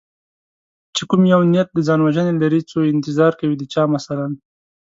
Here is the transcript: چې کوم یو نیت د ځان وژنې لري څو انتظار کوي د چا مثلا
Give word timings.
چې 0.95 1.03
کوم 1.09 1.21
یو 1.33 1.41
نیت 1.51 1.67
د 1.73 1.79
ځان 1.87 1.99
وژنې 2.03 2.33
لري 2.43 2.61
څو 2.69 2.77
انتظار 2.93 3.31
کوي 3.39 3.55
د 3.57 3.63
چا 3.73 3.83
مثلا 3.95 4.27